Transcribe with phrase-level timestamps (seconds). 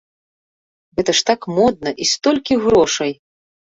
[1.01, 3.11] Гэта ж так модна і столькі грошай!